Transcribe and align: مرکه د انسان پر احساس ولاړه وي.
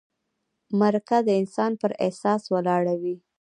مرکه 0.79 1.17
د 1.27 1.29
انسان 1.41 1.71
پر 1.81 1.91
احساس 2.05 2.41
ولاړه 2.53 2.95
وي. 3.01 3.15